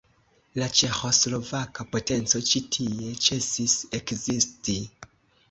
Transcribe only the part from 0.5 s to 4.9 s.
La ĉeĥoslovaka potenco ĉi tie ĉesis ekzisti.